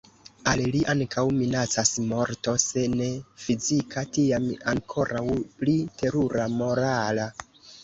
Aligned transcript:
Al 0.51 0.61
li 0.75 0.79
ankaŭ 0.93 1.25
minacas 1.39 1.91
morto, 2.13 2.55
se 2.63 2.87
ne 2.95 3.11
fizika, 3.45 4.05
tiam 4.17 4.49
ankoraŭ 4.75 5.25
pli 5.63 5.79
terura 6.03 6.51
morala. 6.59 7.31